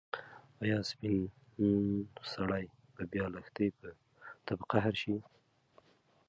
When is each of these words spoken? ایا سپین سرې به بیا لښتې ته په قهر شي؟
ایا 0.63 0.77
سپین 0.89 1.21
سرې 2.31 2.65
به 2.93 3.03
بیا 3.11 3.25
لښتې 3.33 3.67
ته 4.45 4.53
په 4.59 4.65
قهر 4.71 4.93
شي؟ 5.01 5.15